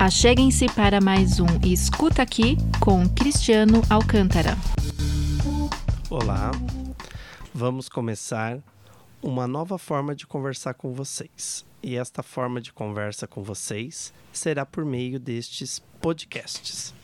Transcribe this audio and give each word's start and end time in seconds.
Acheguem-se 0.00 0.66
para 0.76 1.00
mais 1.00 1.40
um 1.40 1.46
Escuta 1.66 2.22
Aqui 2.22 2.56
com 2.78 3.08
Cristiano 3.08 3.82
Alcântara. 3.90 4.56
Olá, 6.08 6.52
vamos 7.52 7.88
começar 7.88 8.62
uma 9.20 9.48
nova 9.48 9.76
forma 9.76 10.14
de 10.14 10.24
conversar 10.24 10.74
com 10.74 10.92
vocês. 10.92 11.66
E 11.82 11.96
esta 11.96 12.22
forma 12.22 12.60
de 12.60 12.72
conversa 12.72 13.26
com 13.26 13.42
vocês 13.42 14.14
será 14.32 14.64
por 14.64 14.84
meio 14.84 15.18
destes 15.18 15.82
podcasts. 16.00 16.94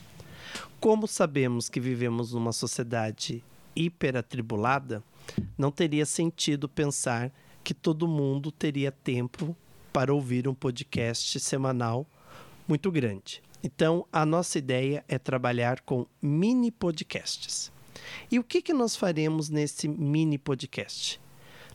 Como 0.79 1.09
sabemos 1.09 1.69
que 1.69 1.81
vivemos 1.81 2.33
numa 2.33 2.53
sociedade 2.53 3.43
hiperatribulada, 3.75 5.03
não 5.59 5.73
teria 5.73 6.07
sentido 6.07 6.69
pensar 6.69 7.33
que 7.65 7.75
todo 7.75 8.07
mundo 8.07 8.53
teria 8.53 8.93
tempo 8.93 9.57
para 9.93 10.15
ouvir 10.15 10.47
um 10.47 10.55
podcast 10.55 11.41
semanal 11.41 12.07
muito 12.67 12.91
grande. 12.91 13.43
Então, 13.63 14.07
a 14.13 14.27
nossa 14.27 14.59
ideia 14.59 15.05
é 15.09 15.19
trabalhar 15.19 15.81
com 15.81 16.07
mini 16.21 16.71
podcasts. 16.71 17.73
E 18.31 18.39
o 18.39 18.45
que, 18.45 18.61
que 18.61 18.73
nós 18.73 18.95
faremos 18.97 19.49
nesse 19.49 19.89
mini 19.89 20.37
podcast? 20.37 21.21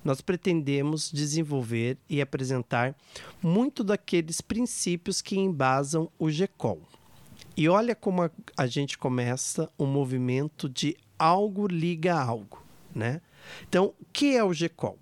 Nós 0.04 0.22
pretendemos 0.22 1.12
desenvolver 1.12 1.98
e 2.10 2.22
apresentar 2.22 2.96
muito 3.42 3.84
daqueles 3.84 4.40
princípios 4.40 5.22
que 5.22 5.38
embasam 5.38 6.10
o 6.18 6.30
GECOL. 6.30 6.80
E 7.58 7.68
olha 7.68 7.96
como 7.96 8.24
a, 8.24 8.32
a 8.56 8.68
gente 8.68 8.98
começa 8.98 9.70
um 9.78 9.86
movimento 9.86 10.70
de 10.70 10.96
algo 11.18 11.68
liga 11.68 12.18
algo, 12.18 12.64
né? 12.96 13.22
Então, 13.68 13.94
o 14.00 14.06
que 14.14 14.36
é 14.36 14.44
o 14.44 14.54
GECOL? 14.54 14.98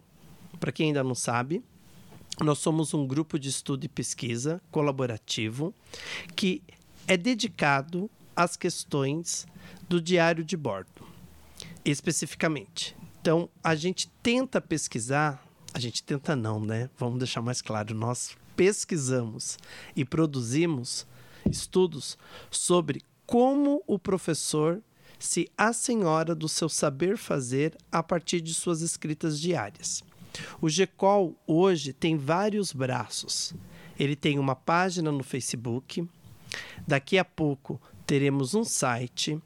Para 0.60 0.72
quem 0.72 0.88
ainda 0.88 1.04
não 1.04 1.14
sabe, 1.14 1.64
nós 2.44 2.60
somos 2.60 2.94
um 2.94 3.08
grupo 3.08 3.40
de 3.40 3.50
estudo 3.50 3.86
e 3.86 3.90
pesquisa 3.90 4.62
colaborativo 4.72 5.74
que 6.36 6.62
é 7.08 7.18
dedicado 7.18 8.10
às 8.36 8.56
questões 8.56 9.48
do 9.90 10.02
diário 10.02 10.44
de 10.44 10.56
bordo, 10.56 11.08
especificamente. 11.84 12.96
Então, 13.22 13.50
a 13.64 13.76
gente 13.76 14.10
tenta 14.22 14.62
pesquisar, 14.62 15.44
a 15.74 15.80
gente 15.80 16.04
tenta 16.04 16.36
não, 16.36 16.60
né? 16.60 16.90
Vamos 16.98 17.18
deixar 17.18 17.42
mais 17.42 17.62
claro, 17.62 17.96
nós 17.96 18.38
pesquisamos 18.56 19.58
e 19.96 20.06
produzimos 20.06 21.08
estudos 21.50 22.18
sobre 22.52 23.02
como 23.26 23.84
o 23.88 23.98
professor 23.98 24.82
se 25.20 25.50
assenhora 25.58 26.36
do 26.36 26.48
seu 26.48 26.70
saber 26.70 27.18
fazer 27.18 27.76
a 27.92 28.04
partir 28.04 28.42
de 28.42 28.54
suas 28.54 28.82
escritas 28.82 29.40
diárias. 29.40 30.04
O 30.62 30.70
GECOL 30.70 31.36
hoje 31.46 31.94
tem 31.94 32.18
vários 32.18 32.72
braços. 32.74 33.54
Ele 34.00 34.16
tem 34.16 34.40
uma 34.40 34.56
página 34.56 35.12
no 35.12 35.24
Facebook. 35.24 36.08
Daqui 36.88 37.18
a 37.18 37.26
pouco 37.26 37.82
teremos 38.06 38.54
um 38.54 38.64
site. 38.64 39.40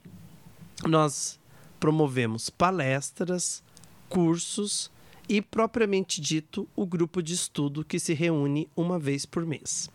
Nós 0.87 1.39
promovemos 1.79 2.49
palestras, 2.49 3.63
cursos 4.09 4.91
e, 5.27 5.41
propriamente 5.41 6.19
dito, 6.19 6.67
o 6.75 6.85
grupo 6.85 7.21
de 7.21 7.33
estudo 7.33 7.85
que 7.85 7.99
se 7.99 8.13
reúne 8.13 8.69
uma 8.75 8.99
vez 8.99 9.25
por 9.25 9.45
mês. 9.45 9.89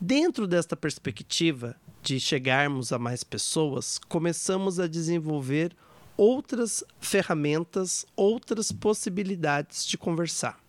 Dentro 0.00 0.46
desta 0.46 0.76
perspectiva 0.76 1.76
de 2.02 2.20
chegarmos 2.20 2.92
a 2.92 2.98
mais 2.98 3.24
pessoas, 3.24 3.98
começamos 4.08 4.78
a 4.78 4.86
desenvolver 4.86 5.74
outras 6.16 6.84
ferramentas, 7.00 8.06
outras 8.16 8.70
possibilidades 8.70 9.86
de 9.86 9.98
conversar. 9.98 10.62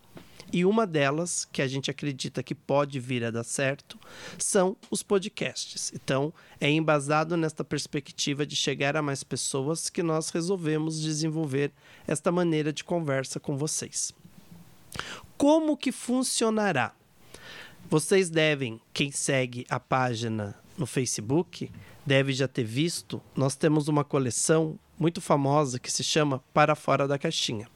E 0.54 0.64
uma 0.64 0.86
delas, 0.86 1.44
que 1.44 1.62
a 1.62 1.68
gente 1.68 1.90
acredita 1.90 2.44
que 2.44 2.56
pode 2.56 3.00
vir 3.00 3.26
a 3.26 3.32
dar 3.32 3.44
certo, 3.44 4.00
são 4.38 4.78
os 4.90 5.02
podcasts. 5.02 5.92
Então, 5.94 6.34
é 6.62 6.70
embasado 6.70 7.36
nesta 7.36 7.64
perspectiva 7.64 8.46
de 8.46 8.56
chegar 8.56 8.96
a 8.96 9.02
mais 9.02 9.24
pessoas 9.24 9.90
que 9.90 10.04
nós 10.04 10.30
resolvemos 10.30 11.02
desenvolver 11.02 11.72
esta 12.08 12.32
maneira 12.32 12.72
de 12.72 12.84
conversa 12.84 13.40
com 13.40 13.58
vocês. 13.58 14.14
Como 15.38 15.76
que 15.76 15.92
funcionará? 15.92 16.94
Vocês 17.90 18.30
devem, 18.30 18.80
quem 18.94 19.12
segue 19.12 19.66
a 19.70 19.80
página 19.80 20.56
no 20.78 20.86
Facebook, 20.86 21.72
deve 22.06 22.34
já 22.34 22.48
ter 22.48 22.64
visto, 22.64 23.22
nós 23.36 23.56
temos 23.56 23.88
uma 23.88 24.04
coleção 24.04 24.80
muito 24.98 25.22
famosa 25.22 25.80
que 25.80 25.92
se 25.92 26.04
chama 26.04 26.44
Para 26.54 26.76
Fora 26.76 27.08
da 27.08 27.18
Caixinha. 27.18 27.68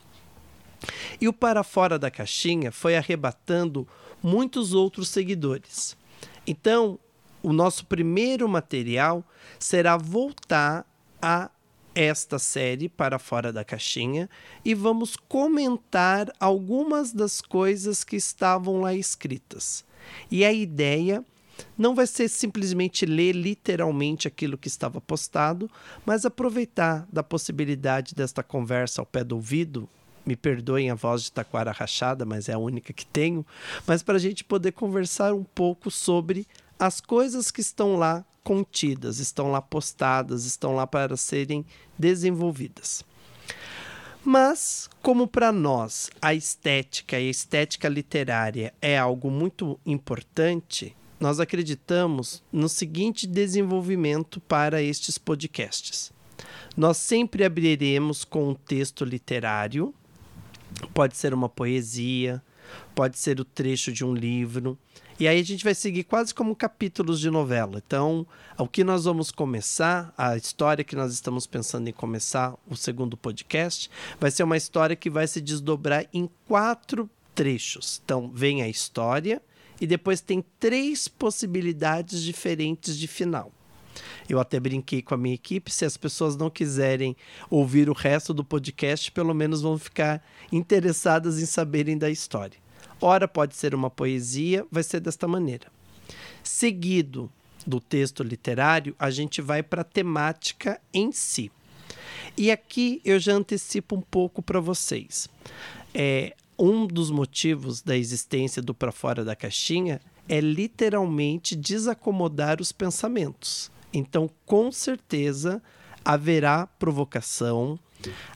E 1.19 1.28
o 1.28 1.34
Para 1.34 1.63
Fora 1.63 2.00
da 2.00 2.09
Caixinha 2.09 2.72
foi 2.72 2.96
arrebatando 2.96 3.88
muitos 4.24 4.74
outros 4.74 5.09
seguidores. 5.09 5.97
Então, 6.46 6.97
o 7.41 7.53
nosso 7.53 7.85
primeiro 7.85 8.47
material 8.47 9.24
será 9.58 9.97
voltar 9.97 10.85
a 11.22 11.50
esta 11.96 12.40
série 12.40 12.88
para 12.88 13.19
fora 13.19 13.52
da 13.52 13.63
caixinha 13.63 14.29
e 14.63 14.74
vamos 14.74 15.16
comentar 15.16 16.31
algumas 16.40 17.12
das 17.12 17.41
coisas 17.41 18.03
que 18.03 18.16
estavam 18.16 18.81
lá 18.81 18.94
escritas. 18.94 19.84
E 20.29 20.46
a 20.46 20.53
ideia 20.53 21.25
não 21.78 21.96
vai 21.96 22.08
ser 22.08 22.28
simplesmente 22.28 23.06
ler 23.06 23.34
literalmente 23.34 24.28
aquilo 24.28 24.58
que 24.58 24.68
estava 24.68 25.00
postado, 25.00 25.70
mas 26.06 26.25
aproveitar 26.25 27.08
da 27.12 27.24
possibilidade 27.24 28.14
desta 28.16 28.44
conversa 28.44 29.02
ao 29.02 29.06
pé 29.06 29.24
do 29.24 29.36
ouvido. 29.36 29.88
Me 30.25 30.36
perdoem 30.36 30.92
a 30.92 30.96
voz 30.96 31.24
de 31.24 31.31
taquara 31.31 31.72
rachada, 31.72 32.25
mas 32.25 32.50
é 32.50 32.53
a 32.53 32.59
única 32.59 32.94
que 32.94 33.06
tenho. 33.06 33.46
Mas 33.88 34.03
para 34.03 34.16
a 34.16 34.20
gente 34.20 34.44
poder 34.44 34.74
conversar 34.74 35.34
um 35.34 35.44
pouco 35.44 35.90
sobre 35.90 36.46
as 36.78 37.02
coisas 37.02 37.50
que 37.50 37.62
estão 37.62 37.96
lá 37.96 38.24
contidas, 38.44 39.20
estão 39.20 39.52
lá 39.52 39.62
postadas, 39.62 40.46
estão 40.46 40.76
lá 40.76 40.86
para 40.88 41.16
serem 41.18 41.66
desenvolvidas. 41.97 43.03
Mas, 44.24 44.90
como 45.02 45.28
para 45.28 45.52
nós 45.52 46.09
a 46.22 46.34
estética 46.34 47.20
e 47.20 47.28
a 47.28 47.31
estética 47.31 47.88
literária 47.88 48.74
é 48.81 48.97
algo 48.97 49.31
muito 49.31 49.80
importante, 49.86 50.96
nós 51.19 51.40
acreditamos 51.40 52.41
no 52.52 52.69
seguinte 52.69 53.28
desenvolvimento 53.28 54.40
para 54.40 54.81
estes 54.81 55.18
podcasts. 55.18 56.12
Nós 56.78 56.97
sempre 56.97 57.44
abriremos 57.44 58.24
com 58.24 58.50
um 58.50 58.56
texto 58.56 59.03
literário, 59.03 59.94
pode 60.94 61.18
ser 61.18 61.34
uma 61.34 61.50
poesia, 61.50 62.41
pode 62.96 63.18
ser 63.18 63.40
o 63.40 63.46
trecho 63.46 63.91
de 63.91 64.06
um 64.06 64.13
livro, 64.13 64.78
e 65.19 65.28
aí 65.28 65.38
a 65.38 65.44
gente 65.44 65.66
vai 65.66 65.75
seguir 65.75 66.06
quase 66.06 66.34
como 66.34 66.56
capítulos 66.56 67.19
de 67.19 67.29
novela. 67.29 67.84
Então, 67.85 68.25
o 68.58 68.66
que 68.66 68.85
nós 68.85 69.03
vamos 69.03 69.31
começar, 69.31 70.13
a 70.18 70.38
história 70.38 70.81
que 70.81 70.96
nós 70.96 71.12
estamos 71.12 71.46
pensando 71.46 71.90
em 71.90 71.94
começar 71.94 72.56
o 72.66 72.78
segundo 72.78 73.18
podcast, 73.18 73.91
vai 74.18 74.31
ser 74.31 74.44
uma 74.44 74.56
história 74.56 74.96
que 74.96 75.09
vai 75.09 75.28
se 75.28 75.41
desdobrar 75.41 76.06
em 76.13 76.29
quatro 76.47 77.09
trechos. 77.35 78.02
Então, 78.06 78.31
vem 78.34 78.62
a 78.62 78.69
história, 78.69 79.41
e 79.79 79.88
depois 79.88 80.22
tem 80.22 80.44
três 80.59 81.07
possibilidades 81.07 82.22
diferentes 82.22 82.97
de 82.97 83.07
final. 83.07 83.51
Eu 84.28 84.40
até 84.40 84.59
brinquei 84.59 85.01
com 85.01 85.13
a 85.13 85.17
minha 85.17 85.35
equipe, 85.35 85.72
se 85.72 85.84
as 85.85 85.97
pessoas 85.97 86.35
não 86.35 86.50
quiserem 86.50 87.16
ouvir 87.50 87.90
o 87.90 87.94
resto 87.94 88.34
do 88.34 88.44
podcast, 88.44 89.12
pelo 89.12 89.34
menos 89.34 89.62
vão 89.62 89.78
ficar 89.78 90.23
interessadas 90.51 91.40
em 91.40 91.45
saberem 91.45 91.97
da 91.97 92.09
história. 92.09 92.57
Ora 93.01 93.28
pode 93.28 93.56
ser 93.56 93.73
uma 93.73 93.90
poesia, 93.90 94.66
vai 94.72 94.84
ser 94.84 95.00
desta 95.00 95.28
maneira. 95.28 95.67
Seguido 96.44 97.31
do 97.66 97.79
texto 97.79 98.23
literário, 98.23 98.96
a 99.00 99.09
gente 99.09 99.41
vai 99.41 99.63
para 99.63 99.81
a 99.81 99.85
temática 99.85 100.79
em 100.94 101.11
si. 101.11 101.51
E 102.38 102.51
aqui 102.51 103.01
eu 103.03 103.19
já 103.19 103.34
antecipo 103.34 103.96
um 103.96 104.01
pouco 104.01 104.41
para 104.41 104.59
vocês. 104.59 105.28
É, 105.94 106.35
um 106.59 106.86
dos 106.86 107.09
motivos 107.09 107.81
da 107.81 107.96
existência 107.96 108.61
do 108.61 108.73
para 108.73 108.91
fora 108.91 109.23
da 109.23 109.35
caixinha 109.35 110.02
é 110.28 110.41
literalmente 110.41 111.56
desacomodar 111.56 112.61
os 112.61 112.72
pensamentos. 112.72 113.72
Então, 113.94 114.29
com 114.46 114.72
certeza, 114.72 115.64
haverá 116.03 116.67
provocação, 116.67 117.79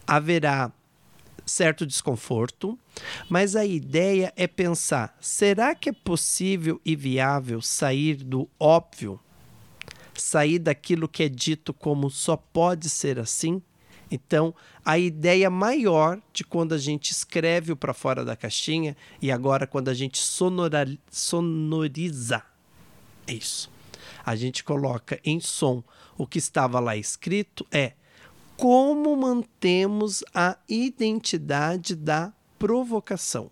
haverá 0.08 0.72
certo 1.46 1.86
desconforto, 1.86 2.80
mas 3.30 3.56
a 3.56 3.66
ideia 3.66 4.34
é 4.36 4.48
pensar: 4.48 5.16
será 5.20 5.76
que 5.76 5.90
é 5.90 5.94
possível 5.94 6.80
e 6.86 6.96
viável 6.96 7.62
sair 7.62 8.16
do 8.16 8.50
óbvio? 8.60 9.20
Sair 10.16 10.60
daquilo 10.60 11.08
que 11.08 11.24
é 11.24 11.30
dito 11.30 11.74
como 11.74 12.10
só 12.10 12.38
pode 12.38 12.90
ser 12.90 13.20
assim? 13.20 13.62
Então, 14.14 14.54
a 14.86 15.00
ideia 15.00 15.50
maior 15.50 16.22
de 16.32 16.44
quando 16.44 16.74
a 16.74 16.78
gente 16.78 17.10
escreve 17.10 17.72
o 17.72 17.76
para 17.76 17.96
fora 17.96 18.24
da 18.24 18.36
caixinha 18.36 18.96
e 19.20 19.32
agora 19.32 19.66
quando 19.66 19.90
a 19.90 19.94
gente 19.96 20.20
sonora, 20.20 20.88
sonoriza, 21.10 22.44
é 23.26 23.34
isso. 23.34 23.72
A 24.24 24.36
gente 24.36 24.64
coloca 24.64 25.20
em 25.26 25.40
som 25.40 25.84
o 26.16 26.28
que 26.28 26.38
estava 26.38 26.80
lá 26.80 26.96
escrito 26.96 27.66
é 27.72 27.94
como 28.56 29.16
mantemos 29.16 30.24
a 30.32 30.60
identidade 30.70 31.96
da 31.96 32.32
provocação. 32.60 33.50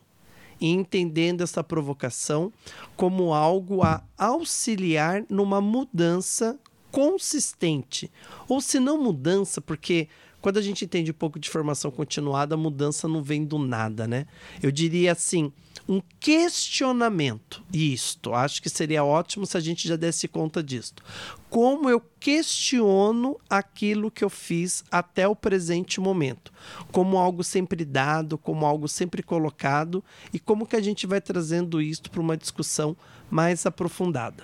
e 0.59 0.69
entendendo 0.69 1.41
essa 1.41 1.63
provocação 1.63 2.53
como 2.95 3.33
algo 3.33 3.81
a 3.81 4.03
auxiliar 4.15 5.25
numa 5.27 5.59
mudança 5.59 6.59
consistente. 6.91 8.11
Ou 8.47 8.61
se 8.61 8.79
não 8.79 9.01
mudança, 9.01 9.59
porque 9.59 10.07
quando 10.41 10.57
a 10.57 10.61
gente 10.61 10.83
entende 10.83 11.11
um 11.11 11.13
pouco 11.13 11.39
de 11.39 11.49
formação 11.49 11.91
continuada, 11.91 12.55
a 12.55 12.57
mudança 12.57 13.07
não 13.07 13.21
vem 13.21 13.45
do 13.45 13.59
nada, 13.59 14.07
né? 14.07 14.25
Eu 14.61 14.71
diria 14.71 15.11
assim, 15.11 15.53
um 15.87 16.01
questionamento. 16.19 17.63
Isto, 17.71 18.33
acho 18.33 18.61
que 18.61 18.69
seria 18.69 19.03
ótimo 19.03 19.45
se 19.45 19.57
a 19.57 19.59
gente 19.59 19.87
já 19.87 19.95
desse 19.95 20.27
conta 20.27 20.63
disto. 20.63 21.03
Como 21.49 21.89
eu 21.89 22.01
questiono 22.19 23.37
aquilo 23.49 24.09
que 24.09 24.23
eu 24.23 24.29
fiz 24.29 24.83
até 24.89 25.27
o 25.27 25.35
presente 25.35 25.99
momento, 25.99 26.51
como 26.91 27.17
algo 27.17 27.43
sempre 27.43 27.83
dado, 27.85 28.37
como 28.37 28.65
algo 28.65 28.87
sempre 28.87 29.21
colocado 29.21 30.03
e 30.33 30.39
como 30.39 30.65
que 30.65 30.75
a 30.75 30.81
gente 30.81 31.05
vai 31.05 31.21
trazendo 31.21 31.81
isto 31.81 32.09
para 32.09 32.21
uma 32.21 32.37
discussão 32.37 32.95
mais 33.29 33.65
aprofundada. 33.65 34.43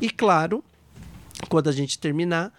E 0.00 0.08
claro, 0.10 0.64
quando 1.48 1.68
a 1.68 1.72
gente 1.72 1.98
terminar, 1.98 2.52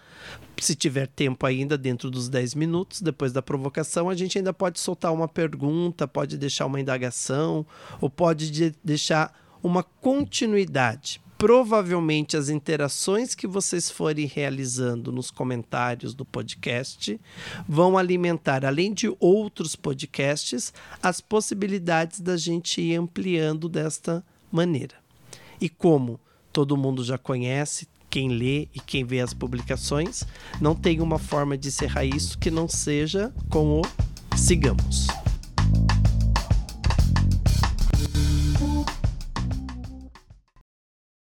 se 0.58 0.74
tiver 0.74 1.06
tempo 1.06 1.46
ainda 1.46 1.76
dentro 1.76 2.10
dos 2.10 2.28
10 2.28 2.54
minutos 2.54 3.00
depois 3.00 3.32
da 3.32 3.42
provocação, 3.42 4.08
a 4.08 4.14
gente 4.14 4.38
ainda 4.38 4.52
pode 4.52 4.80
soltar 4.80 5.12
uma 5.12 5.28
pergunta, 5.28 6.08
pode 6.08 6.36
deixar 6.36 6.66
uma 6.66 6.80
indagação 6.80 7.66
ou 8.00 8.08
pode 8.08 8.50
de 8.50 8.74
deixar 8.82 9.32
uma 9.62 9.82
continuidade. 9.82 11.20
Provavelmente 11.38 12.34
as 12.34 12.48
interações 12.48 13.34
que 13.34 13.46
vocês 13.46 13.90
forem 13.90 14.26
realizando 14.26 15.12
nos 15.12 15.30
comentários 15.30 16.14
do 16.14 16.24
podcast 16.24 17.20
vão 17.68 17.98
alimentar, 17.98 18.64
além 18.64 18.94
de 18.94 19.14
outros 19.20 19.76
podcasts, 19.76 20.72
as 21.02 21.20
possibilidades 21.20 22.20
da 22.20 22.38
gente 22.38 22.80
ir 22.80 22.96
ampliando 22.96 23.68
desta 23.68 24.24
maneira. 24.50 24.94
E 25.60 25.68
como 25.68 26.18
todo 26.50 26.74
mundo 26.74 27.04
já 27.04 27.18
conhece, 27.18 27.86
quem 28.08 28.28
lê 28.28 28.68
e 28.74 28.80
quem 28.84 29.04
vê 29.04 29.20
as 29.20 29.34
publicações, 29.34 30.24
não 30.60 30.74
tem 30.74 31.00
uma 31.00 31.18
forma 31.18 31.56
de 31.56 31.68
encerrar 31.68 32.04
isso 32.04 32.38
que 32.38 32.50
não 32.50 32.68
seja 32.68 33.32
com 33.50 33.80
o 33.80 33.82
sigamos. 34.36 35.06